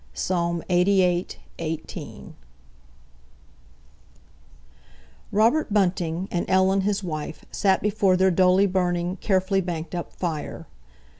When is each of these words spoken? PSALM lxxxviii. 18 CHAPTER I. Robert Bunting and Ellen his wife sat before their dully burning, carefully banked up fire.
PSALM 0.15 0.63
lxxxviii. 0.67 1.35
18 1.59 1.85
CHAPTER 1.85 2.33
I. 2.33 2.33
Robert 5.31 5.71
Bunting 5.71 6.27
and 6.31 6.49
Ellen 6.49 6.81
his 6.81 7.03
wife 7.03 7.45
sat 7.51 7.83
before 7.83 8.17
their 8.17 8.31
dully 8.31 8.65
burning, 8.65 9.17
carefully 9.17 9.61
banked 9.61 9.93
up 9.93 10.11
fire. 10.13 10.65